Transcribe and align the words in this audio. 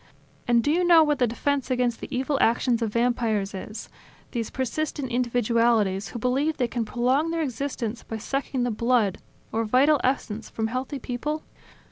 And 0.47 0.63
do 0.63 0.71
you 0.71 0.83
know 0.83 1.03
what 1.03 1.19
the 1.19 1.27
defense 1.27 1.69
against 1.69 1.99
the 1.99 2.07
evil 2.09 2.39
actions 2.41 2.81
of 2.81 2.91
Vampires 2.93 3.53
is, 3.53 3.87
these 4.31 4.49
persistent 4.49 5.11
individualities 5.11 6.07
who 6.07 6.17
believe 6.17 6.57
they 6.57 6.67
can 6.67 6.85
prolong 6.85 7.29
their 7.29 7.43
existence 7.43 8.01
by 8.01 8.17
sucking 8.17 8.63
the 8.63 8.71
blood 8.71 9.19
or 9.51 9.63
vital 9.63 10.01
essence 10.03 10.49
from 10.49 10.65
healthy 10.69 10.97
people? 10.97 11.43